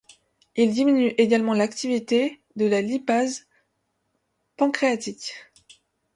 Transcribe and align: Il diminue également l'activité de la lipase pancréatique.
Il 0.55 0.71
diminue 0.73 1.13
également 1.19 1.53
l'activité 1.53 2.41
de 2.55 2.65
la 2.65 2.81
lipase 2.81 3.45
pancréatique. 4.57 5.35